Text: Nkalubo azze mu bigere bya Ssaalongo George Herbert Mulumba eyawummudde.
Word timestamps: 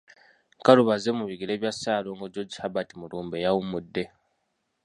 Nkalubo 0.59 0.91
azze 0.97 1.09
mu 1.17 1.23
bigere 1.29 1.53
bya 1.61 1.71
Ssaalongo 1.73 2.25
George 2.33 2.55
Herbert 2.61 2.89
Mulumba 2.99 3.35
eyawummudde. 3.37 4.03